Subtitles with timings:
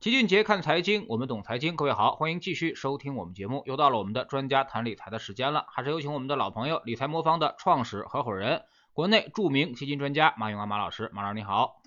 [0.00, 1.74] 齐俊杰看财经，我们懂财经。
[1.74, 3.64] 各位好，欢迎继续收听我们节目。
[3.66, 11.10] 又到了我们的专家谈理财的时间了，还是有请我们的老朋友理财魔方的创始合伙人，国内著名基金专家马永安马老师。
[11.12, 11.82] 马老师你好，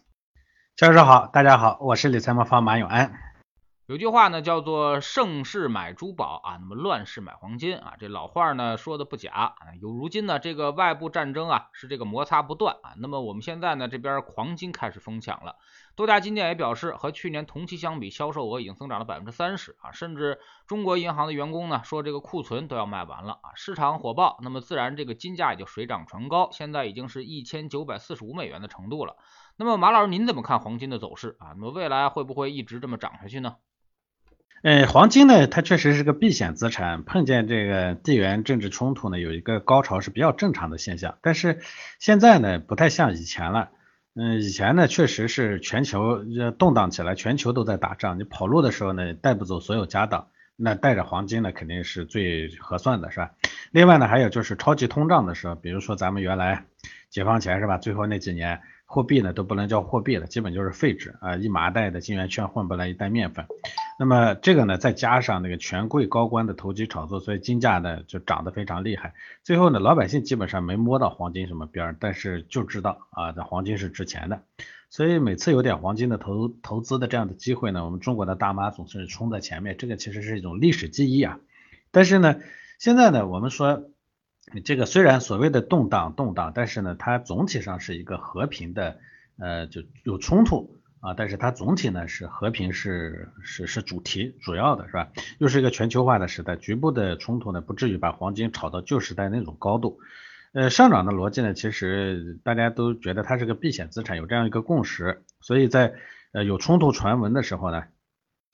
[0.76, 3.14] 教授好，大家好，我是理财魔方马永安。
[3.88, 7.96] 有句话呢，叫做盛世买珠宝啊，那么乱世买黄金啊。
[8.00, 9.54] 这老话呢说的不假啊。
[9.82, 12.92] 有如今呢，这个外部战争啊，是这个摩擦不断啊。
[12.98, 15.56] 那么我们现在呢，这边黄金开始疯抢了。
[15.94, 19.92] 多家金店也表示，和去年同期相比，销售额已经增长了百分之三十啊。
[19.92, 23.52] 甚至中国银行的员工呢，说这个库存都要卖完了啊。
[23.56, 29.18] 市场火爆，那么自然这个金价也就水涨船高，现在已经是一千九百四十五美元的程度了。
[29.58, 31.54] 那么马老师您怎么看黄金的走势啊？
[31.56, 33.58] 那么未来会不会一直这么涨下去呢？
[34.64, 41.18] 呃，黄金呢，它确实是个避险资产，碰见这个地缘政治冲突呢，有一个高潮是比较正常的现象。
[41.22, 41.62] 但是
[42.00, 43.72] 现在呢，不太像以前了。
[44.16, 46.24] 嗯，以前呢，确实是全球
[46.58, 53.32] 动荡起来，全球都在打仗，你跑路的时候呢，带不走所有家当，那带着黄金呢，肯定是最合算的，是吧？
[53.72, 56.66] 另外呢，还有就是超级通胀的时候，比如说咱们原来
[57.10, 58.62] 解放前是吧，最后那几年。
[58.94, 63.46] 货币呢都不能叫货币了，基本就是废纸啊，一麻袋的金圆券换不来一袋面粉。
[64.02, 69.14] 那么这个呢，再加上那个权贵高官的投机炒作，所以金价呢就涨得非常厉害。
[69.44, 74.42] 最后呢，老百姓基本上没摸到黄金什么边儿，但是就知道啊，这黄金是值钱的。
[74.90, 81.38] 所以每次有点黄金的投投资的这样的机会呢，我们中国的大妈总是冲在前面，这个其实是一种历史记忆啊。
[81.92, 82.38] 但是呢，
[82.80, 83.84] 现在呢，我们说。
[84.66, 88.98] 这个虽然所谓的动荡动荡，但是呢，它总体上是一个和平的，
[89.38, 95.10] 呃，就有冲突啊，但是它总体呢是和平是是是主题主要的是吧？
[95.40, 100.00] 又是一个全球化的时代，局部的冲突呢不至于把黄金炒到旧时代那种高度。
[100.54, 105.94] 呃，上涨的逻辑呢，其实大家都觉得它是个避险资产，有这样一个共识，所以在
[106.34, 107.86] 呃有冲突传闻的时候呢，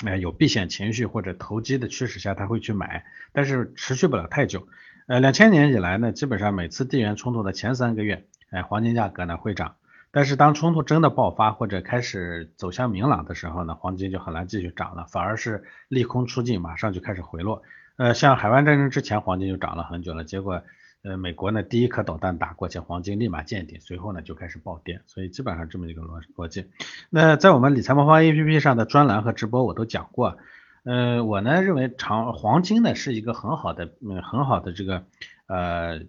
[0.05, 3.03] 呃有避险情绪或者投机的驱使下，他会去买，
[3.33, 4.67] 但是持续不了太久。
[5.07, 9.75] 呃，两千年以来呢，基本上每次地缘冲突的前三个月，哎，黄金价格呢会涨，
[10.17, 17.61] 但是当冲突真的爆发或者开始走向明朗的时候呢，黄金就很难继续涨了，反而是利空出尽，马上就开始回落。
[17.97, 20.63] 呃，像海湾战争之前，黄金就涨了很久了，结果
[21.03, 26.65] 呃美国呢第一颗导弹打过去，黄金立马见顶，随后呢就开始暴跌，所以基本上这么一个逻逻辑。
[27.11, 30.39] 那在我们理财魔方 A P P 上的专栏和直播我都讲过。
[30.83, 35.03] 呃，我呢认为长黄金呢是一个很好的，嗯，很好的这个
[35.45, 35.99] 呃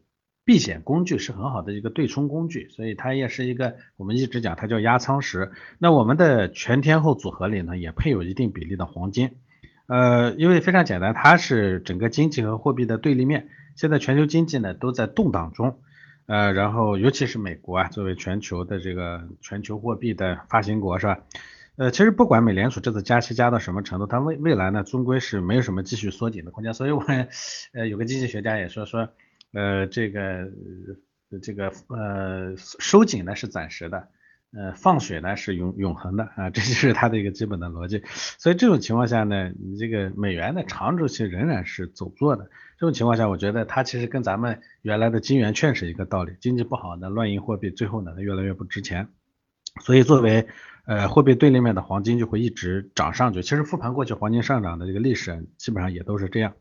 [0.48, 5.52] 避险工具，是很好的一个对冲工具，所以它也是一个我们一直讲它叫压舱石。
[5.78, 9.32] 那我们的全天候组合里呢也配有一定比例的黄金，
[9.88, 13.50] 呃，因为非常简单，它是整个经济和货币的对立面。
[13.76, 15.80] 现在全球经济呢都在动荡中，
[16.24, 21.18] 呃，然后尤其是美国啊，作为全球的这个全球货币的发行国是吧？
[21.76, 26.72] 呃，其实不管美联储这次加息加到什么程度，它未未来呢，终归是没有什么继续缩紧的空间。
[26.72, 27.04] 所以，我
[27.74, 29.10] 呃有个经济学家也说说，
[29.58, 30.48] 呃，这个
[31.42, 34.08] 这个呃收紧呢是暂时的，
[34.52, 38.02] 呃放水呢是永永恒的啊，这就是它的一个基本的逻辑。
[38.38, 42.48] 所以这种情况下呢，你这个美元的长周期仍然是走弱的。
[42.78, 49.08] 这种情况下，我觉得它其实跟咱们原来的金元券是一个道理，经济不好呢，乱印货币，最后呢它越来越不值钱。
[49.80, 50.46] 所以作为
[50.86, 53.42] 呃，货币对立面的黄金就会一直涨上去。
[53.42, 56.54] 其实复盘过去黄金上涨的这个历史，基本上也都是这样。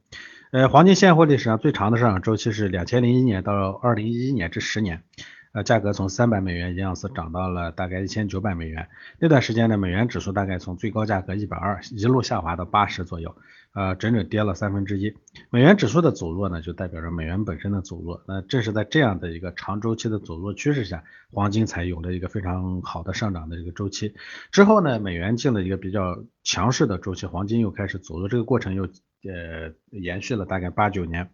[0.51, 5.03] 呃，黄金现货历史上最长的上涨周期是两千零一年到二零一一年这十年，
[5.51, 8.87] 呃，价格从三百美元一盎司涨到了大概一千九百美元。
[9.19, 13.35] 那段时间呢，美元指数大概从最高价格一百二一路下滑到八十左右。
[13.73, 15.13] 呃，整整跌了三分之一。
[15.51, 18.23] 美元指数的走弱呢，就代表着美元本身的走弱。
[18.25, 24.15] 那正是在这样的一个长周期的走弱趋势下，黄金才有了一个非常好的上涨的一个周期。
[24.51, 28.87] 之后呢，美元进了一个比较强势的周期，黄金又开始走弱，这个过程又
[29.23, 31.29] 呃延续了大概八九年。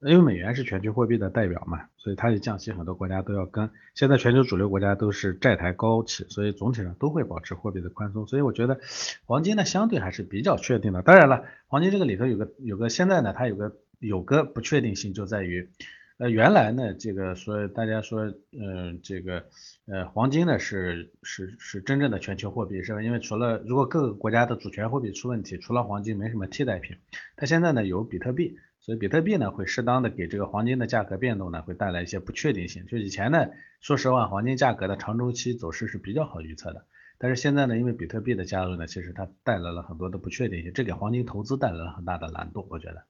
[0.00, 3.70] 因为美元是全球货币的代表嘛，所以它的降息，很多国家都要跟。
[3.94, 8.26] 现在全球主流国家都是债台高企，所以总体上都会保持货币的宽松。
[8.26, 8.78] 所以我觉得
[9.24, 11.00] 黄金呢相对还是比较确定的。
[11.00, 15.70] 当然了，黄金这个里头有个有个现在呢它有个有个不确定性就在于，
[16.18, 19.44] 呃原来呢这个说大家说嗯这个
[19.86, 23.02] 呃黄金呢是是是真正的全球货币是吧？
[23.02, 26.96] 因为除了如果各个国家的主权货币出问题，除了黄金没什么替代品。
[27.36, 28.56] 它现在呢有比特币。
[28.78, 32.86] 所以比特币呢会适当的给这个黄金的价格变动呢会带来一些不确定性。
[32.86, 33.48] 就以前呢，
[33.80, 36.86] 说实话，黄金价格的长周期走势是比较好预测的。
[37.18, 43.02] 但是现在呢，因为比特币的加入呢，其实它带来了很多的不确定性，这给黄金投资带来了很大的难度，我觉得。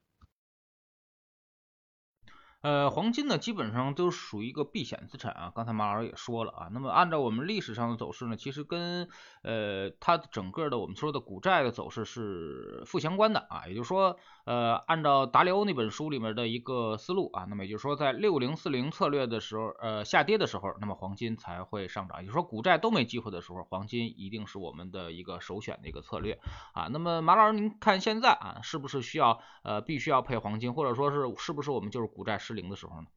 [2.67, 5.53] 呃，黄金呢，基本上都属于一个避险资产啊。
[5.55, 9.09] 刚才马老师也说了啊，那么按照我们历史上的走势呢，其实跟
[9.43, 13.69] 呃它整个的我们说的股债的走势是负相关的啊。
[13.69, 22.21] 也就是说，呃，按照达里欧那本书里面的一个思路啊，那么也就是说，在六零四零策略的时候，呃，下跌的时候，那么黄金才会上涨。
[22.21, 26.39] 也就是说，股债都没机会的时候，黄金一定是我们的一个首选的一个策略
[26.73, 26.89] 啊。
[26.93, 33.09] 那么马老师，您看现在啊，是不是需要呃必须要配黄金，或者说是是不是我们就是股债失灵的时候呢？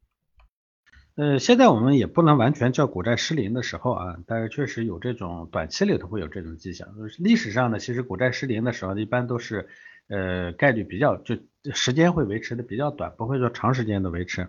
[1.16, 6.88] 呃，现在我们也不能完全叫股债失灵的时候啊，但是确实有这种短期里头会有这种迹象。
[7.18, 9.68] 历史上呢，其实股债失灵的时候，一般都是
[10.10, 11.36] 呃概率比较就
[11.72, 14.48] 时间会维持的比较短，不会说长时间的维持。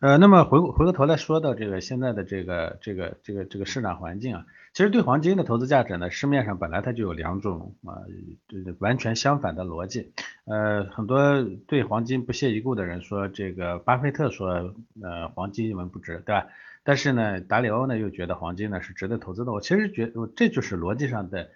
[0.00, 4.46] 呃，那么回回过头来说到这个现在的这个这个这个这个市场环境啊。
[4.72, 8.00] 其实对黄金的投资价值呢，市面上本来它就有两种啊，
[8.48, 10.12] 这完全相反的逻辑。
[10.46, 16.46] 呃，很多对黄金不屑一顾的人说，这个巴菲特说，呃，黄金一文不值，对吧？
[16.84, 19.52] 但是呢，达里欧呢又觉得黄金呢是值得投资的。
[19.52, 21.50] 我其实觉，这就是逻辑上的，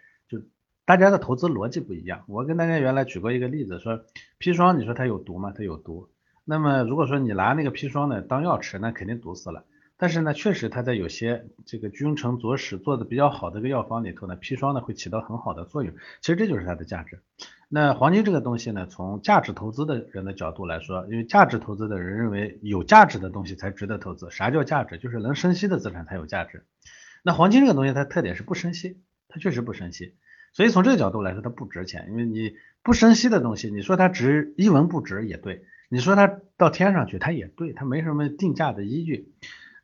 [0.86, 2.22] 大家的投资逻辑不一样。
[2.28, 4.04] 我跟大家原来举过一个例子，说
[4.38, 5.52] 砒霜，你说它有毒吗？
[5.52, 6.08] 它有毒。
[6.44, 9.64] 那么如果说你拿那个砒霜呢当药吃，那肯定毒死了。
[9.96, 15.92] 但是呢，确实它在有些这个君臣佐使做的比较好的一个药方里头呢，砒霜呢会起到很好的作用。
[16.20, 17.20] 其实这就是它的价值。
[17.68, 24.30] 那黄金这个东西呢，从价值投资的人的角度来说，因为价值投资的人认为有价值的东西才值得投资。
[24.30, 24.98] 啥叫价值？
[24.98, 26.64] 就是能生息的资产才有价值。
[27.24, 30.14] 那黄金这个东西它特点是不生息，它确实不生息。
[30.56, 32.06] 所以从这个角度来说，它不值钱。
[32.08, 39.34] 因为你不生息的东西，你说它值一文不值也对，你说它到天上去它也对，它没什么定价的依据。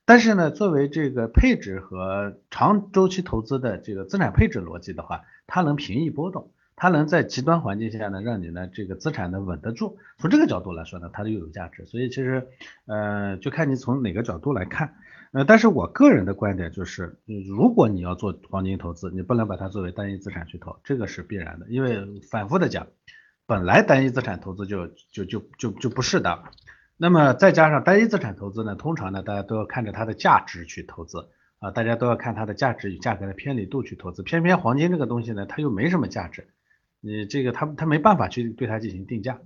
[0.06, 9.98] 但是呢，作为这个配置和长周期投资的这个资产配置逻辑的话，它能平抑波动，它能在极端环境下呢，让你呢这个资产呢稳得住。
[10.16, 11.84] 从这个角度来说呢，它就有价值。
[11.84, 12.46] 所以其实，
[12.86, 14.94] 呃，就看你从哪个角度来看。
[15.32, 17.18] 呃，但是我个人的观点就是，
[17.48, 21.66] 如果你要做黄金投资，你不能把它作为单一资产去投，这个是必然的。
[21.70, 22.86] 因为反复的讲，
[23.46, 26.44] 本来单一资产投资就就就就就不适当。
[26.98, 31.30] 那么再加上单一资产投资呢，通常呢，大家都要看着它的价值去投资
[31.60, 34.22] 啊，大家都要看它的价值与价格的偏离度去投资。
[34.22, 36.48] 偏偏黄金这个东西呢，它又没什么价值，
[37.00, 39.40] 你这个它它没办法去对它进行定价，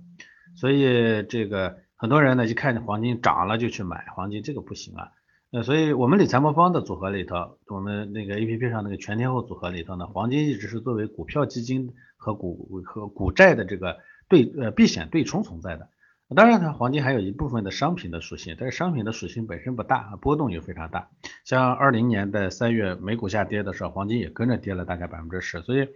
[0.53, 5.11] 所以这个很多人呢，一看黄金涨了就去买黄金，这个不行啊。
[5.51, 15.87] 呃，所以我们理财魔方的组合里头，我们那个 A P P 上那个全天候组合里头呢，黄金一直是作为股票基金和股和股债的这个对呃避险对冲存在的。
[16.35, 21.07] 当然，它黄金还有一部分的商品的属性，但是商品的属性本身不大，波动也非常大。
[21.45, 25.61] 像二零年的三月美股下跌的时候，黄金也跟着跌了大概百分之十。
[25.61, 25.87] 所以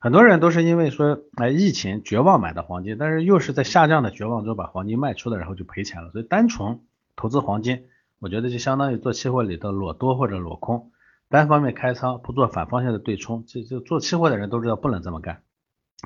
[0.00, 6.10] 很多人都是因为说，哎，疫情绝望买的黄金，但是又是在下降的绝望中把黄金卖出了，然后就赔钱了。
[6.10, 6.80] 所以单纯
[7.14, 7.84] 投资黄金，
[8.18, 10.90] 我觉得就相当于做期货里的裸多或者裸空，
[11.28, 13.44] 单方面开仓，不做反方向的对冲。
[13.46, 15.42] 这就做期货的人都知道不能这么干。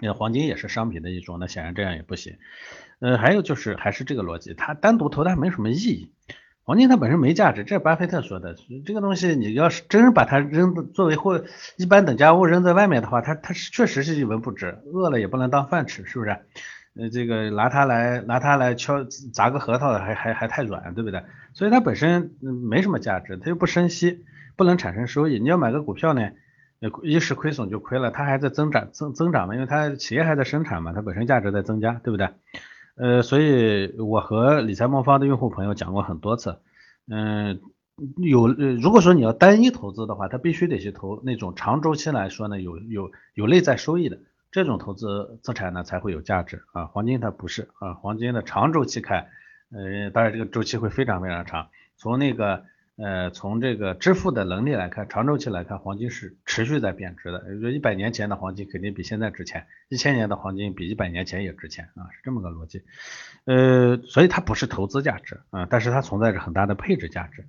[0.03, 2.37] 那黄金也是商品的一种，那显然这样也不行。
[3.01, 6.13] 呃，还有就是还是这个逻辑，它单独投它没什么意义。
[6.63, 8.55] 黄金它本身没价值，这是巴菲特说的。
[8.87, 11.45] 这个东西你要是真把它扔作为或
[11.77, 16.39] 一般等价物扔在外面的话，它它是确实是一文不值，饿了也不能当饭吃，是不是？
[16.97, 21.23] 呃，这个拿它来拿它来敲砸个核桃还还还太软，对不对？
[21.55, 24.25] 所以它本身没什么价值，它又不生息，
[24.57, 25.39] 不能产生收益。
[25.39, 26.31] 你要买个股票呢，
[27.03, 32.29] 一时亏损就亏了，它还在增长增增长嘛，因为它企业还在生产嘛，它本身价值在增加，对不对？
[32.97, 36.59] 呃，所以我和理财魔方的用户朋友讲过很多次，
[37.09, 37.61] 嗯，
[38.17, 44.19] 有如果说你要单一投资的话，它必须得去投那种长周期来说呢，有有有内在收益的
[44.51, 46.87] 这种投资资产呢才会有价值啊。
[46.87, 49.29] 黄金它不是啊，黄金的长周期看，
[49.71, 52.65] 呃，当然这个周期会非常非常长，从那个。
[53.03, 57.43] 呃，从这个支付的能力来看，长周期来看，黄金是持续在贬值的。
[57.49, 62.83] 也就，一百年前的黄金肯定比现在值钱，一千年的黄金比一百年前也值钱啊，是这么个逻辑。
[63.47, 67.47] 呃，所以它不是投资价值啊，但是它存在着很大的配置价值。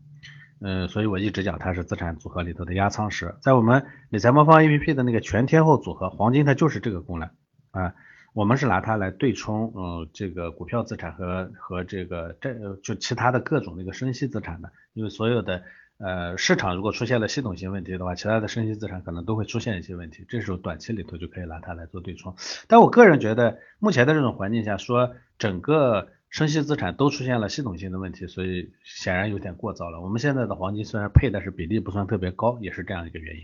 [0.64, 3.34] 嗯，所以我一直讲它是资产组合里头的压舱石。
[3.42, 7.30] 在我们理财魔方 APP 的那个全天候组合，黄金它就是这个功能
[7.72, 7.96] 啊。
[8.34, 15.64] 我们是拿它来对冲，嗯，这个股票资产和和这个这就其他的各种那个生息资产的，因为所有的
[15.98, 22.36] 呃市场如果出现了系统性问题的话，其他的生息资产可能都会出现一些问题，这时候短期里头就可以拿它来做对冲。
[22.70, 30.02] 但我个人觉得，目前的这种环境下，说整个生息资产都出现了系统性的问题，所以显然有点过早了。
[30.02, 33.42] 我们现在的黄金虽然配的是比例不算特别高，也是这样一个原因。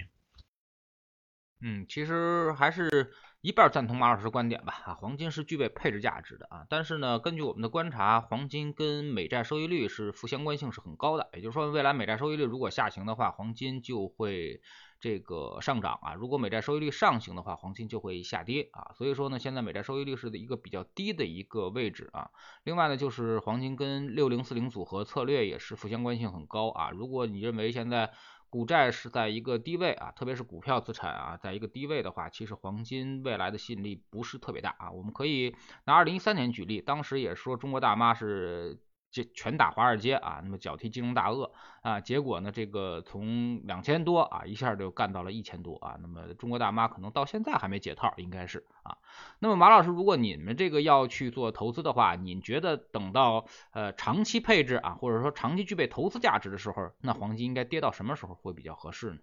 [1.59, 14.61] 嗯，其实还是一半赞同马老师观点吧，啊，黄金是具备配置价值的啊，但是呢，根据我们的观察，黄金跟美债收益率是负相关性是很高的，也就是说，未来美债收益率如果下行的话，黄金就会
[14.99, 18.91] 这个上涨啊；如果美债收益率上行的话，黄金就会下跌啊。
[18.95, 22.31] 所以说呢，现在美债收益率是一个比较低的一个位置啊。
[22.63, 26.89] 另外呢，就是黄金跟六零四零组合策略也是负相关性很高啊。
[26.89, 28.11] 如果你认为现在
[28.49, 34.91] 股债是在一个低位啊，特别是股票资产啊，在一个低位的话，其实黄金未来的吸引力不是特别大啊。
[34.91, 38.79] 我们可以拿二零一三年举例，当时也说中国大妈是。
[39.09, 48.97] 就拳打华尔街啊，那么脚踢金融大鳄啊，结果呢，这个从两千多啊一下就干到了一千多啊，那么中国大妈可能到现在还没解套，应该是啊。
[49.39, 59.17] 那么马老师，如果你们这个要去做投资的话，你觉得等到呃长期配置啊，或者说长期具备投资价值的时候，那黄金应该跌到什么时候会比较合适呢？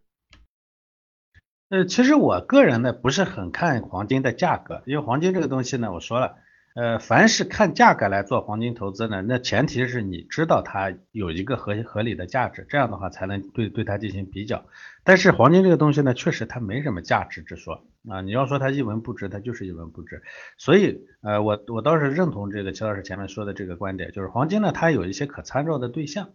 [1.68, 6.36] 呃，其实我个人呢不是很看黄金的价格，因为黄金这个东西呢，我说了。
[6.74, 14.66] 呃，凡是看价格来做黄金投资呢，那前提是你知道它有一个合合理的价值，这样的话才能对对它进行比较。
[15.04, 18.22] 但是黄金这个东西呢，确实它没什么价值之说啊。
[18.22, 20.24] 你要说它一文不值，它就是一文不值。
[20.58, 26.30] 所以，呃，我我倒是认同这个齐老师前面说的这个观点，就是黄金呢，它有一些可参照的对象。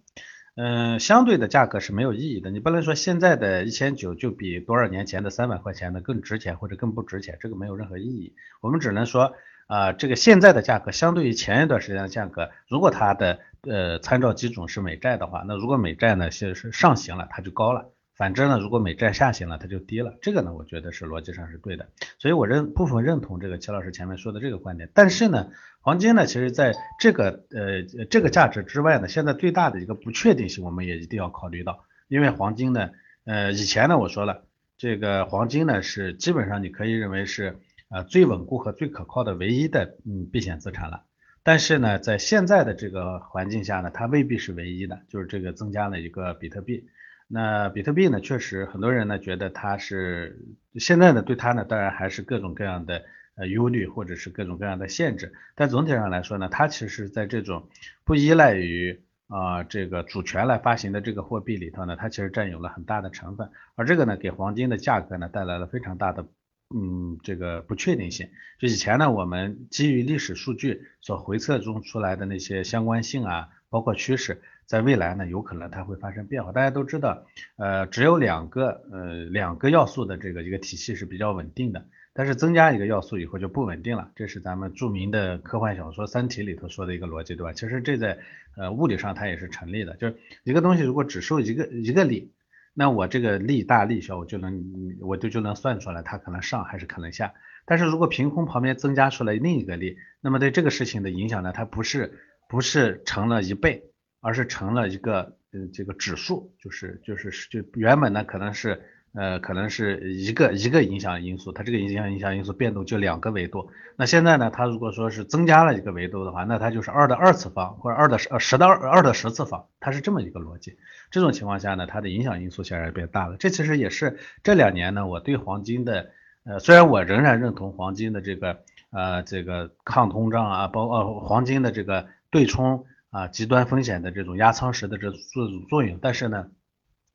[0.55, 2.49] 嗯，相对的价格是没有意义的。
[2.49, 8.35] 你不能说现在的一千九就比多少年前的三百块钱的更值钱或者更不值钱，这个没有任何意义。
[8.61, 9.33] 我们只能说。
[9.69, 20.15] 啊，这个现在的价格相对于前一段时间的价格，如果它的呃参照基准是美债的话，那如果美债呢是是上行了，它就高了；反之呢，如果美债下行了，它就低了。
[20.23, 21.87] 这个呢，我觉得是逻辑上是对的。
[22.17, 24.89] 所以我认部分认同这个齐老师前面说的这个观点。
[24.95, 31.85] 但是呢，黄金呢，其实在这个呃这个价值之外呢，现在最大的一个不确定性，我们也一定要考虑到。
[32.07, 32.89] 因为黄金呢，
[33.23, 34.45] 呃以前呢我说了，
[34.79, 37.59] 这个黄金呢是基本上你可以认为是。
[37.89, 41.05] 啊，最稳固和最可靠的唯一的嗯避险资产了，
[41.41, 46.87] 但是呢，在现在的这个环境下呢，它未必是唯一的，就是这个增加了一个比特币。
[47.27, 53.03] 那比特币呢，确实很多人呢觉得它是现在呢对它呢当然还是各种各样的
[53.35, 57.69] 呃忧虑或者是各种各样的限制，但总体上来说呢，它其实在这种
[58.03, 66.27] 不依赖于啊这个主权来发行的这个货币里头呢，它其实占有了很大的成分，而这个呢给黄金的价格呢带来了非常大的。
[66.71, 76.51] 嗯，这个不确定性，就以前呢，我们基于历史数据所回测中出来的那些相关性啊，包括趋势，在未来呢，有可能它会发生变化。
[76.51, 77.25] 大家都知道，
[77.57, 84.11] 呃，只有两个呃两个要素的这个一个体系是比较稳定的，但是增加一个要素以后就不稳定了。
[84.15, 87.51] 这是咱们著名的科幻小说《三体》里头说的一个逻辑，对吧？
[87.51, 88.19] 其实这在
[88.55, 92.31] 呃物理上它也是成立的，就是一个东西如果只受一个一个力。
[92.79, 94.63] 那我这个利大利小，我就能，
[95.01, 97.33] 我就就能算出来它可能上还是可能下。
[97.65, 102.17] 但是如果凭空旁边增加出来另一个利，那么对这个事情的影响呢，它不是
[102.47, 103.83] 不是成了一倍，
[104.21, 108.81] 而是成了一个呃这个指数，就是就是就原本呢可能是。
[109.11, 113.71] 呃，可能是一个一个影响因素，它这个影响影响因素变动就两个维度。
[113.95, 120.77] 那现在呢，它如果说是增加了一个维度的话，那它就是二的二次方或者二的十呃十的二二的十次方，它是这么一个逻辑。
[121.09, 123.35] 这种情况下呢，它的影响因素显然变大了。
[123.37, 126.11] 这其实也是这两年呢，我对黄金的
[126.43, 128.59] 呃，虽然我仍然认同黄金的这个
[128.91, 136.47] 呃这个抗通胀啊，包括黄金的这个对冲啊极端风险的这种压舱石的这作作用，但是呢，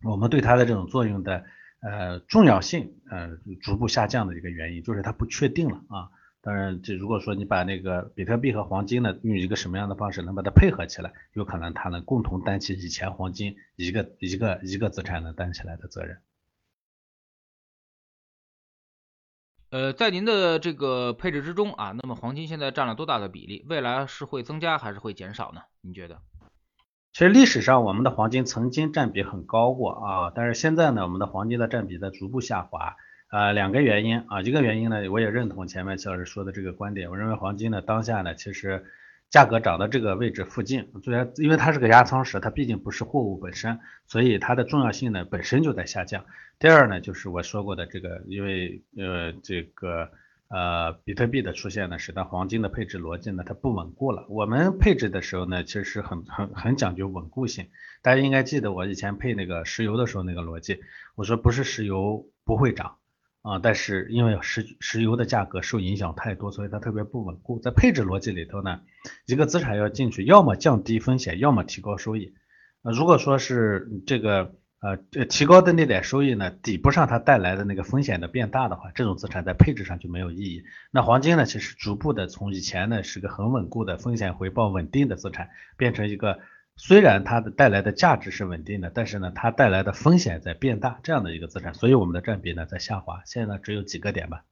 [0.03, 1.45] 我们对它的这种作用的。
[1.85, 6.09] 呃，重要性呃逐步下降的一个原因就是它不确定了啊。
[6.41, 16.19] 当然，这如果说你把那个比特币和黄金呢，用一个什么样的方式能把它配合起来，有可能它能共同担起以前黄金一个一个一个资产能担起来的责任。
[19.71, 23.65] 呃，在您的这个配置之中啊，那么黄金现在占了多大的比例？
[23.69, 25.61] 未来是会增加还是会减少呢？
[25.83, 26.21] 您觉得？
[27.15, 32.97] 其实历史上我们的黄金曾经占比很高过啊，但是现在呢，我们的黄金的占比在逐步下滑。
[33.31, 38.85] 呃，两个原因啊，一个原因呢，我也认同前面齐老师说的这个观点，我认为黄金呢当下呢，其实
[39.31, 43.79] 价格涨到这个位置附近，虽然因为它是个压舱石，它毕竟不是货物本身，
[44.09, 46.25] 所以它的重要性呢本身就在下降。
[46.59, 50.11] 第二呢，就是我说过的这个，因为呃这个。
[50.55, 54.25] 呃，比特币的出现呢，使得黄金的配置逻辑呢，它不稳固了。
[54.29, 57.71] 我们配置的时候呢，其实很很很讲究稳固性。
[58.03, 60.79] 大家应该记得我以前配那个石油的时候那个逻辑，
[61.17, 62.99] 我说不是石油不会涨
[63.43, 67.59] 啊，但是因为石石油的价格受影响太多，所以它特别不稳固。
[67.59, 68.81] 在配置逻辑里头呢，
[69.27, 72.33] 一个资产要进去，要么降低风险，要么提高收益。
[72.83, 74.55] 呃，如果说是这个。
[74.85, 80.63] 呃，这提高的那点收益呢，抵不上它带来的那个风险的变大的话，这种资产在配置上就没有意义。
[80.91, 85.49] 那黄金呢，其实逐步的从以前呢是个很稳固的风险回报稳定的资产，
[85.79, 86.39] 变成一个
[86.77, 94.45] 虽然它的带来的价值是稳定的，但是呢它带来的风险在变大这样的一个资产，所以我们的占比呢在下滑，现在呢只有几个点吧。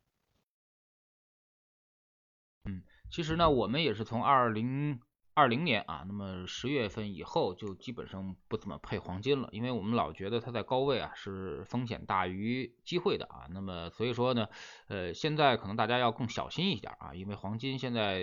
[2.64, 4.98] 嗯，其实呢我们也是从二零。
[5.34, 13.46] 二零年啊，那么十月份以后就基本上不怎么配黄金了，因为我们老觉得它在高位啊是风险大于机会的啊。
[13.48, 14.48] 那么所以说呢，
[14.88, 18.20] 呃，现在可能大家要更小心一点啊，因为黄金现在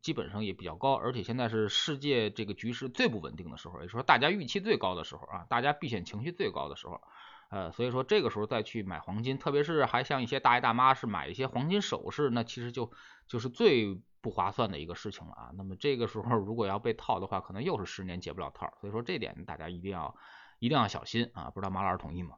[0.00, 7.02] 基本上也比较高，而且现在是世界这个局势最不稳定的时候，也就是说大家预期最高的时候啊，大家避险情绪最高的时候，
[7.50, 12.90] 呃，所以说这个时候再去买黄金，特别是还像一些大爷大妈是买一些黄金首饰，那其实就
[13.28, 14.00] 就是最。
[14.26, 20.16] 不划算的一个事情了啊，那么这个时候 如果要被套的话，可能又是十年解不了套，所以说这点大家一定要
[20.58, 22.34] 一定要小心啊，不知道马老师同意吗？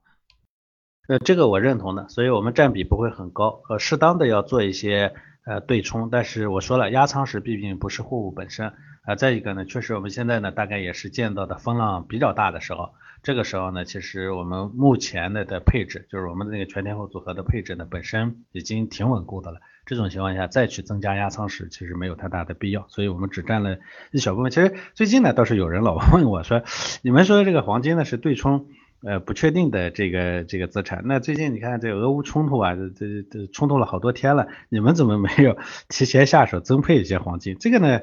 [1.09, 5.15] 呃，这个我认同的，所以我们占比不会很高，呃，适当的要做一些
[5.47, 12.93] 呃对冲，但是我说了，压仓时毕竟不是货物本身啊，再一个呢，确实我们现在呢大概也是见到的风浪比较大的时候，
[13.23, 19.61] 这个时候呢，其实我们目前的的配置，就是我们的那个全天候组合的配置呢，本身已经挺稳固的了。
[19.89, 23.79] 这种情况下再去增加压仓时，其实没有太大的必要，所以我们只占了
[24.13, 24.51] 一小部分。
[24.51, 26.63] 其实最近呢，倒是有人老问我说，
[27.01, 28.67] 你们说这个黄金呢是对冲
[29.03, 35.57] 呃不确定的这个这个资产，那最近你看这俄乌冲突啊，这这这冲突了好多天了，你们怎么没有
[35.89, 37.57] 提前下手增配一些黄金？
[37.59, 38.03] 这个呢？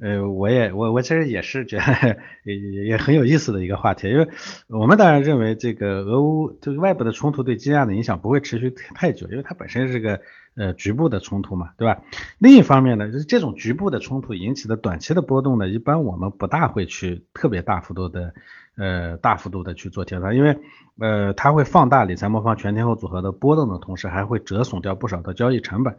[0.00, 2.56] 呃，我也我我其实也是觉得 也
[2.86, 4.26] 也很有意思的一个话题，因为
[4.68, 10.20] 我们当然认为这个俄乌这个外部的冲突对金价的影响不会持续太久，因为它本身是个
[10.56, 12.02] 呃局部的冲突嘛，对吧？
[12.38, 18.34] 另一方面呢，就是这种局部的冲突引起的短期的波动呢，一般我们不大会去特别大幅度的
[18.76, 20.58] 呃大幅度的去做调仓，因为
[20.98, 25.96] 呃它会放大理财魔方全天候组合的波动的同时，还会折损掉不少的交易成本，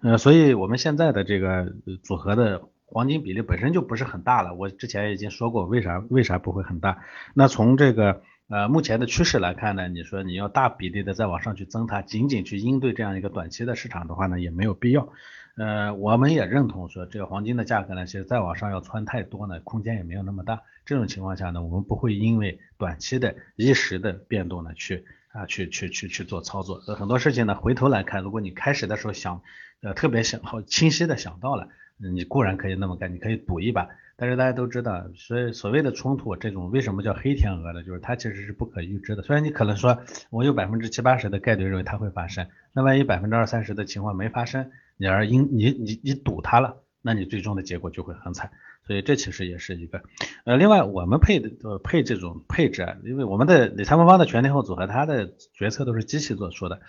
[0.00, 2.62] 呃，所以我们现在的这个组合的。
[2.92, 7.02] 黄金比例本身就不是很大了，我之前已经说过为啥为啥不会很大。
[7.34, 15.08] 那从这个呃目前的趋势来看呢，你说你要大比例的再往上去增它，仅仅去应对这样一个短期的市场的话呢，也没有必要。
[15.56, 20.62] 呃，我们也认同说这个黄金的价格呢，其实再往上要窜太多呢，空间也没有那么大。
[20.84, 26.76] 这种情况下呢，我们不会因为短期的一时的变动呢，去啊去去去去做操作。
[26.80, 29.42] 很多事情呢，回头来看，如果你开始的时候想
[29.82, 31.68] 呃特别想好清晰的想到了。
[32.14, 37.82] 你固然可以那么干，你可以赌一把，但是大家都知道，所以所谓的冲突这种为什么叫黑天鹅呢？
[37.82, 39.22] 就是它其实是不可预知的。
[39.22, 48.50] 虽然你可能说我有百分之七八十的概率认为它会发生，那万一百分之二三十的情况没发生，你而因你你你赌它了，那你最终的结果就会很惨。
[48.84, 50.02] 所以这其实也是一个
[50.44, 56.80] 呃，另外我们配的呃配这种配置啊，因为我们的理财魔方的全天候组合，它的决策都是机器做出的，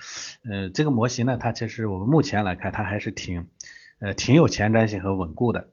[0.44, 3.46] 呃，这个模型呢，它其实我们目前来看，它还是挺。
[4.04, 5.70] 呃，挺有前瞻性和稳固的。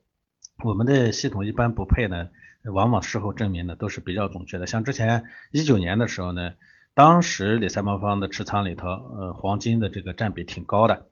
[0.63, 2.29] 我们的系统一般不配呢，
[2.73, 4.69] 往往事后证明呢都是比较准确的。
[4.69, 6.53] 像之前一九年的时候呢，
[6.95, 11.09] 当时理财魔方的持仓里头，呃，黄金的这个占比挺高的。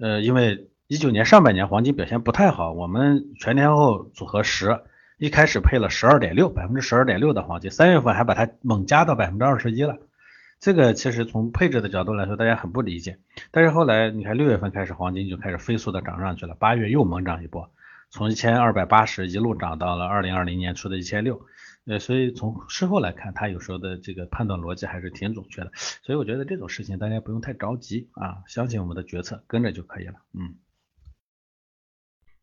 [0.00, 4.80] 呃，因为一九年上半年黄金表现不太好，我们全天候组合十
[5.18, 9.98] 一开始配了十二点六，百分之十二点六的黄金，三月份还把它猛加到百分之二十一了。
[10.60, 13.18] 这个其实从配置的角度来说，大家很不理解。
[13.50, 17.72] 但是后来你看六月份开始，黄金就开始飞速的涨上去了，八月又猛涨一波，
[18.10, 21.46] 从一千二百八十一路涨到了二零二零年初的一千六。
[21.86, 25.72] 呃，所以从事后来看，它有时候的这个判断逻辑还是挺准确的。
[25.74, 30.16] 所以我觉得这种事情大家不用太着急啊，相信我们的决策，跟着就可以了。
[30.34, 30.56] 嗯。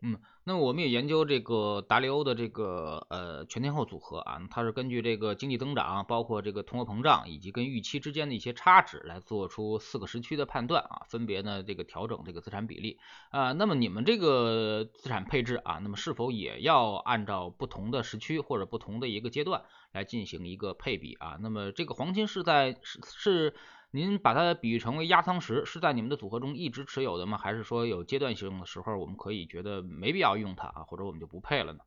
[0.01, 0.17] 嗯。
[0.47, 12.97] 那么我们也研究这个达利欧的这个呃全天候组合啊，它是根据这个经济增长，包括这个通货膨胀以及跟预期之间的一些差值来做出四个时区的判断啊，分别呢这个调整这个资产比例
[13.29, 13.51] 啊。
[13.51, 21.38] 那么你们这个资产配置啊，那么是否也要按照不同的时区或者不同的一个阶段来进行一个配比啊？
[21.41, 23.53] 那么这个黄金是在是是。
[23.91, 27.38] 您把它比喻成为压舱石，是在你们的组合中一直持有的吗？
[27.38, 31.80] 还是说有阶段性的时候，我们可以觉得没必要用它啊，或者我们就不配了呢？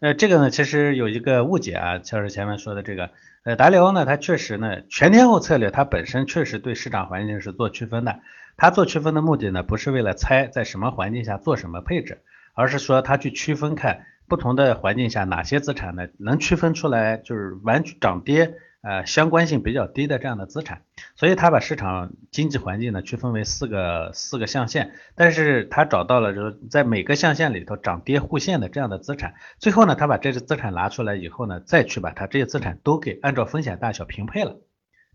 [0.00, 3.10] 呃，这个呢，其实有一个误解啊，就是前面说的这个，
[3.44, 8.20] 呃，达里欧呢，它确实呢，全天候策略它本身确实对市场环境是做区分的，
[8.58, 18.58] 它做区分的目的呢，不是为了猜在什么环境下做什么配置，而是说它去区分看不同的环境下哪些资产呢能区分出来，就是完涨跌。
[18.86, 20.82] 呃相关性比较低的这样的资产，
[21.16, 34.56] 所以他把市场经济环境呢区分为四个四个象限，但是他找到了就是在每个象限里头涨跌互现的这样的资产，最后呢他把这些资产拿出来以后呢，再去把它这些资产都给按照风险大小平配了。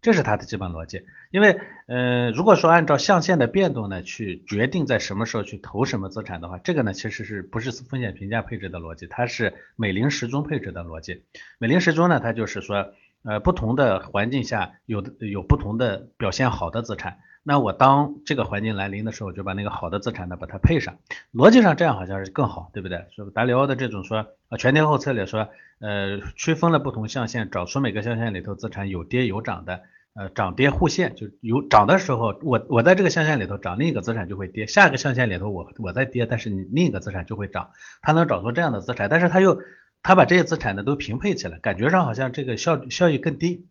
[0.01, 11.21] 这是它的基本逻辑，因为，呃，如果说按照象限的变动呢，去决定在什么时候去投什么资产的话，这个呢其实是不是风险评价配置的逻辑，它是美林时钟配置的逻辑。
[11.59, 20.97] 美林时钟呢，它就是说，呃，不同的环境下有的有不同的表现好的资产，那我当这个环境来临的时候，就把那个好的资产呢把它配上，
[21.33, 23.05] 逻辑上这样好像是更好，对不对？
[23.15, 29.81] 说达里奥的这种说，呃，全天候策略说，呃，区分了不同象限，找出每个象限里头资产有跌有涨的。
[30.13, 37.69] 呃，涨跌互现，就有涨的时候，我我在这个象限里头涨，另一个资产就会跌；下一个象限里头，我我在跌，但是你另一个资产就会涨。
[38.01, 39.57] 他能找出这样的资产，但是他又
[40.03, 43.67] 他把这些资产呢都平配起来，感觉上好像这个效效益更低。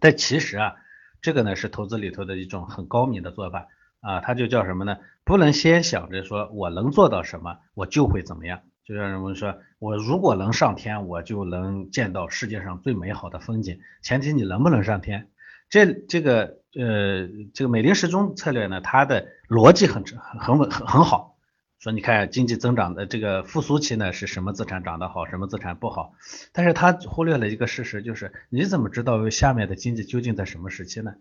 [0.00, 0.74] 但其实啊，
[1.20, 3.68] 这个呢是投资里头的一种很高明的做法
[4.00, 4.98] 啊，它就叫什么呢？
[5.24, 8.60] 不能先想着说我能做到什么，我就会怎么样。
[8.84, 13.80] 就像人们说，我如果能上天，我就能见到世界上最美好的风景。
[14.02, 15.28] 前提你能不能上天？
[15.70, 21.31] 这这个呃这个美林时钟策略呢，它的逻辑很很很稳很很好。
[21.82, 26.14] 说你看经济增长的这个复苏期呢，是什么资产涨得好，什么资产不好？
[26.52, 31.14] 但是他忽略了一个事实，就是你怎么知道下面的经济究竟在什么时期呢？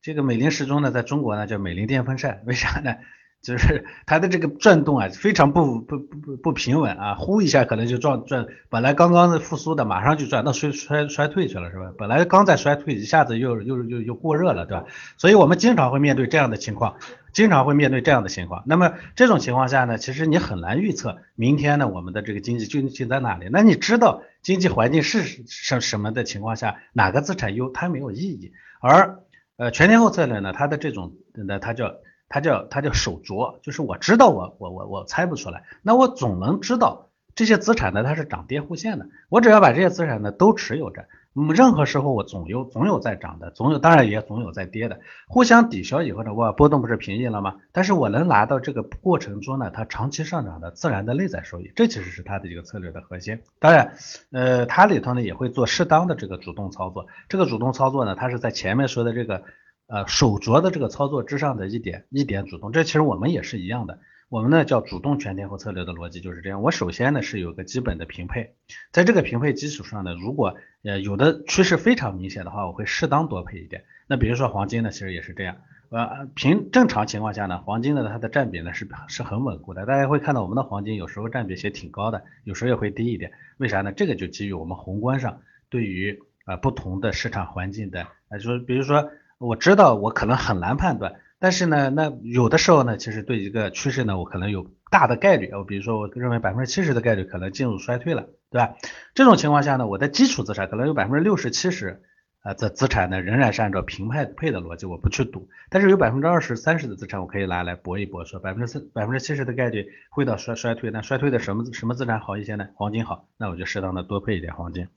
[0.00, 2.96] 这个美林时钟呢，在中国呢叫美林电风扇，为啥呢？
[3.42, 11.92] 就是它的这个转动啊，非常不不不不平稳啊，呼一下可能就转转，本来刚刚的复苏的，马上就转到衰衰衰退去了，是吧？
[11.96, 14.86] 本来刚在衰退，一下子又又又又过热了，对吧？
[15.16, 16.96] 所以我们经常会面对这样的情况，
[17.32, 18.64] 经常会面对这样的情况。
[18.66, 23.48] 那么这种情况下呢，其实你很难预测明天呢我们的这个经济究竟在哪里。
[23.52, 28.50] 那你知道经济环境是什什么的情况下，哪个资产优，它没有意义。
[28.80, 29.20] 而
[29.56, 31.94] 呃全天候策略呢，它的这种呢，它叫。
[32.28, 47.56] 它叫它叫手镯，就是我知道我我我我猜不出来，那我总能知道这些资产呢它是涨跌互现的，我只要把这些资产呢都持有着，嗯，任何时候我总有总有在涨的，总有当然也总有在跌的，互相抵消以后呢，我波动不是平抑了吗？
[47.72, 53.38] 但是我能拿到这个过程中呢，它长期上涨的自然的内在收益，这其实是它的一个策略的核心。
[53.60, 53.92] 当然，
[54.32, 59.42] 呃，它里头呢也会做适当的这个主动操作，这个主动操作呢，它是在前面说的这个。
[59.88, 64.00] 呃，手镯的这个操作之上的一点一点主动，这其实我们也是一样的。
[64.28, 66.60] 我们呢叫主动全天候策略的逻辑就是这样。
[66.60, 68.54] 我首先呢是有个基本的平配，
[68.90, 73.84] 在这个平配基础上呢，如果呃有的趋势非常明显的话，我会适当多配一点。
[74.08, 75.58] 那比如说黄金呢，其实也是这样。
[75.90, 79.86] 呃，平正常情况下呢，黄金呢它的占比呢是是很稳固的。
[79.86, 83.30] 大家会看到我们的黄金有时候占比也挺高的，有时候也会低一点。
[83.58, 83.92] 为啥呢？
[83.92, 89.08] 这个就基于我们宏观上对于呃不同的市场环境的，呃，就是比如说。
[89.38, 98.76] 我知道我可能很难判断，但是呢，那有的时候呢，其实对一个趋势呢，我可能有大的概率，我比如说我认为百分之七十的概率可能进入衰退了，对吧？
[99.14, 102.00] 这种情况下呢，我的基础资产可能有百分之六十七十
[102.40, 112.68] 啊的资产呢，仍然是按照平派配的逻辑，我不去赌，但是有百分之二十三十的资产我可以拿来搏一搏，说百分之四百分之七十的概率会到衰衰退，那衰退的什么什么资产好一些呢？
[112.74, 114.88] 黄金好，那我就适当的多配一点黄金，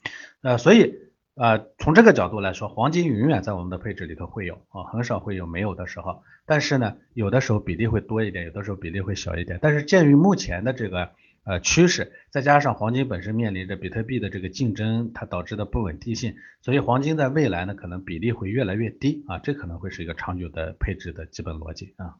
[0.44, 1.09] 呃，所以。
[1.40, 6.22] 呃，从这个角度来说，黄金永远在我们的配置里头会有啊，很少会有没有的时候。
[6.46, 9.58] 但是呢，有的时候比例会多一点，有的时候比例会小一点。
[9.62, 11.12] 但是鉴于目前的这个
[11.46, 22.18] 呃趋势，再加上黄金本身面临着比特币的这个竞争，它导致的不稳定性，所以黄金在未来呢，可能比例会越来越低啊，这可能会是一个长久的配置的基本逻辑啊。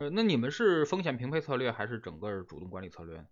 [0.00, 3.24] 呃，那你们是风险平配策略还是整个主动管理策略？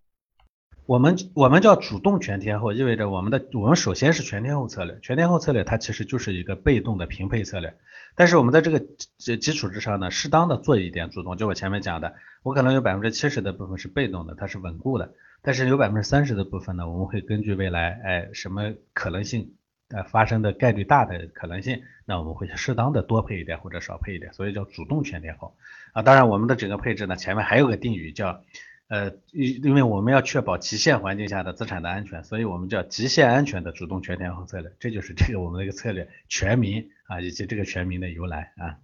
[0.86, 7.74] 我们我们叫主动全天候，意味着我们的我们首先是全天候策略，全天候策略它其实就是一个被动的平配策略，
[8.14, 8.78] 但是我们在这个
[9.18, 19.54] 基基础之上呢，适当的做一点主动，就我前面讲的，我可能有百分之七十的部分是被动的，它是稳固的，但是有百分之三十的部分呢，我们会根据未来哎什么可能性
[19.88, 25.56] 呃发生的概率大的可能性，那我们会适当的多配一点或者少配一点，所以叫主动全天候
[25.94, 26.02] 啊。
[26.02, 28.40] 当然我们的整个配置呢，前面还有个定语叫。
[28.88, 38.78] 呃，因因为我们要确保极限环境下的资产的安全，所以我们叫极限安全的主动全天候策略，这就是这个我们的一个策略全名啊，以及这个全名的由来啊。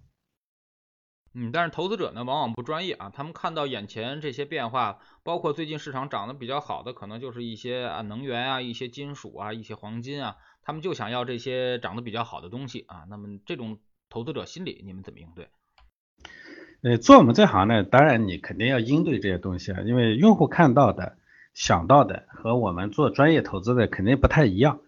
[1.33, 13.05] 嗯，但是投资者呢，往往不专业啊，他们看到眼前这些变化，包括最近市场涨得比较好的，可能就是一些啊能源啊、一些金属啊、一些黄金啊，他们就想要这些涨得比较好的东西啊。
[13.09, 15.49] 那么这种投资者心理，你们怎么应对？
[16.83, 21.15] 呃，做我们这行呢，当然你肯定要应对这些东西啊，因为用户看到的、
[21.53, 24.79] 想到的和我们做专业投资的肯定不太一样。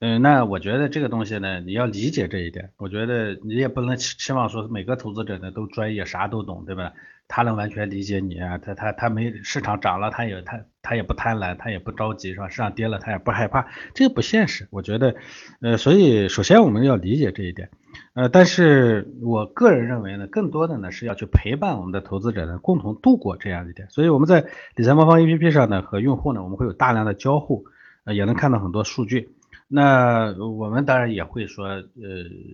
[0.00, 2.70] 嗯，那我觉得这个东西呢，你要理解这一点。
[2.76, 6.92] 我觉得你也不能期期望说每个投资者呢都专业啥都懂，对吧？
[7.26, 12.48] 他能完全理解你啊，他他他没市场涨了，他也他他也不贪婪，他也不着急，是吧？
[12.48, 14.68] 市场跌了，他也不害怕，这个不现实。
[14.70, 15.16] 我觉得，
[15.60, 17.68] 呃，所以首先我们要理解这一点，
[18.14, 23.88] 呃，但是我个人认为呢，更多的呢是要去陪伴我们的投资者呢，共同度过这样一点。
[23.90, 27.64] 所以我们在理财魔方 APP 上呢，和用户呢，我们会有大量的交互，
[28.04, 29.30] 呃，也能看到很多数据。
[29.70, 31.84] 那我们当然也会说，呃，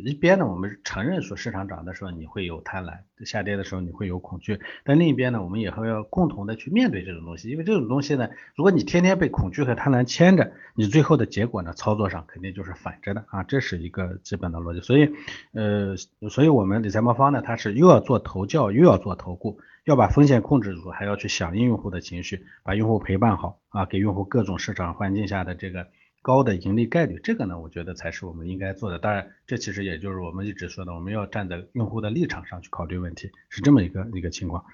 [0.04, 14.80] 一边呢，我们承认说市场涨的时候你会有贪婪，下跌的时候你会有恐惧，但另一边呢，我们也会要共同的去面对这种东西，因为这种东西呢，如果你天天被恐惧和贪婪牵着，你最后的结果呢，操作上肯定就是反着的啊，这是一个基本的逻辑。
[14.80, 15.08] 所以，
[15.52, 15.94] 呃，
[16.28, 25.86] 所以我们理财魔方呢，它是又要做投教，又要做投顾，要把风险控制住，还要去响应用户的情绪，把用户陪伴好啊，给用户各种市场环境下的这个。
[26.24, 28.98] 高的盈利概率，这个呢，我觉得才是我们应该做的。
[28.98, 34.64] 当然，这其实也就是我们一直说的，我们要站在用户的立场上去考虑问题，是这么一个一个情况。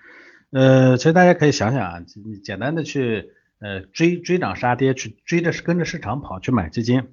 [0.51, 7.09] 呃，其实大家可以想想啊，你简单的去呃追追涨杀跌，去追着跟着市场跑去买基金，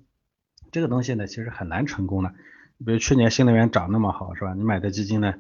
[0.72, 2.36] 这个东西呢，其实很难成功的。
[2.86, 4.54] 比如去年新能源涨那么好，是吧？
[4.54, 5.34] 你买的基金呢？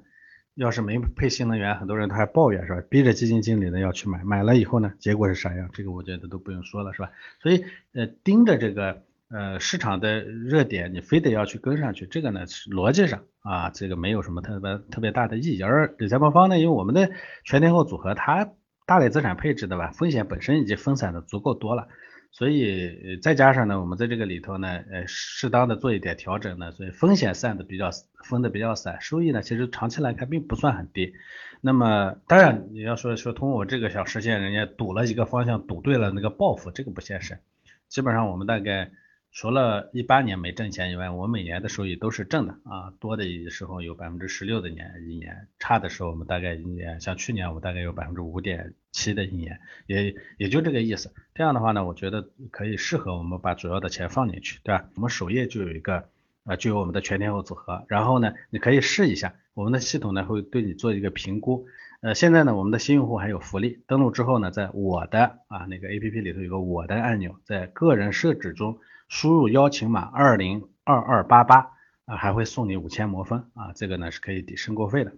[0.58, 2.82] 要是没配新能源，很多人他还抱怨是吧？
[2.89, 5.70] 逼着基金经理呢要去买，买了以后呢，结果是啥样？
[5.72, 7.12] 这个我觉得都不用说了是吧？
[7.39, 15.62] 所以呃盯着这个呃市场的热点，你非得要去跟上去，这个呢逻辑上啊这个没有什么特别特别大的意义。
[15.62, 17.12] 而理财魔方呢，因为我们的
[17.43, 18.50] 全天候组合，它
[18.88, 21.88] 大类资产配置的吧，风险本身已经分散的足够多了。
[22.32, 27.90] 所以再加上呢，我们在这个里头呢，呃，适当的做一点调整呢，所以风险散的比较
[28.24, 31.13] 分的比较散，收益呢其实长期来看并不算很低。
[31.62, 37.40] 那么当然你要说说通过我这个想实现人家赌了一个方向赌对了那个报复，这个不现实。
[37.88, 38.92] 基本上我们大概。
[39.39, 51.13] 除了一八年没挣钱以外，我每年的收益都是正的啊，多的时候有百分之十六的年一年，差的时候我们大概一年，像去年我们大概有百分之五点七的一年，也也就这个意思。
[51.36, 54.89] 这样的话呢，我觉得可以适合我们把主要的钱放进去，对吧？
[54.95, 56.10] 我们首页就有一个
[56.43, 61.67] 啊，就有我们的全天候组合，然后呢，你可以试一下，我们的系统呢会对你做一个评估。
[62.02, 68.80] 呃，现在呢，我们的新用户还有福利，登录之后呢，在我的啊那个 A P P 里头有个我的按钮，在个人设置中。
[69.08, 71.72] 输入邀请码二零二二八八
[72.06, 75.13] 啊，还会送你五千魔分啊，这个呢是可以抵申购费的，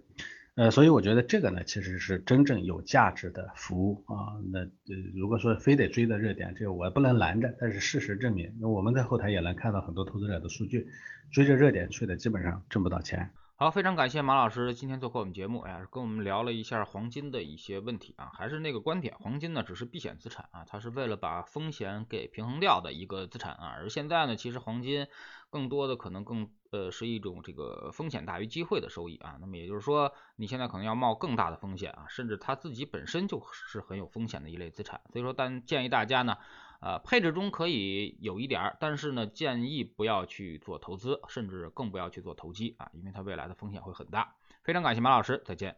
[0.54, 4.38] 呃，所以我觉得这个呢其实是真正有价值的服务啊。
[4.52, 4.70] 那呃，
[5.14, 10.86] 如果说非得追着热点，这个我不能拦着，但是事实证明，那我们在后台也能看到很多投资者的数据，
[11.32, 13.30] 追着热点去的基本上挣不到钱。
[13.62, 25.06] 好，非常感谢马老师今天做客我们节目，哎呀，跟我们聊了一下黄金的一些问题啊，还是那个观点，黄金呢只是避险资产啊，它是为了把风险给平衡掉的一个资产啊，而现在呢，其实黄金
[25.50, 36.38] 更多的可能更呃是一种这个风险大于机会的收益啊，那么也就是说，你现在可能要冒更大的风险啊，甚至它自己本身就是很有风险的一类资产，所以说，但建议大家呢。
[36.80, 44.34] 呃，配置中可以有一点儿，但是呢，建议不要去做投资，甚至更不要去做投机啊，因为它未来的风险会很大。
[44.62, 45.76] 非常感谢马老师，再见。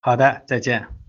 [0.00, 1.07] 好的，再见。